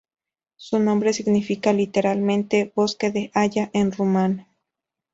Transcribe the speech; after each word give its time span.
Su 0.55 0.79
nombre 0.79 1.13
significa 1.13 1.73
literalmente 1.73 2.71
"bosque 2.75 3.11
de 3.11 3.29
haya" 3.35 3.69
en 3.71 3.91
rumano. 3.91 4.47